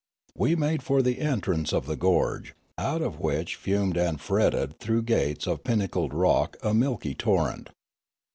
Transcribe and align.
We 0.35 0.55
made 0.55 0.81
for 0.81 1.03
the 1.03 1.19
entrance 1.19 1.71
of 1.71 1.85
the 1.85 1.95
gorge, 1.95 2.55
out 2.75 3.03
of 3.03 3.19
which 3.19 3.55
fumed 3.55 3.97
and 3.97 4.19
fretted 4.19 4.79
through 4.79 5.03
gates 5.03 5.45
of 5.45 5.63
pinnacled 5.63 6.11
rock 6.15 6.57
a 6.63 6.73
milky 6.73 7.13
torrent. 7.13 7.69